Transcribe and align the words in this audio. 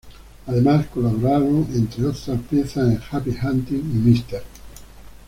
Además, 0.47 0.87
colaboraron, 0.87 1.67
entre 1.75 2.05
otras 2.07 2.39
piezas, 2.49 2.89
en 2.91 2.99
"Happy 3.11 3.35
Hunting" 3.39 3.75
y 3.81 3.97
"Mr. 4.19 4.41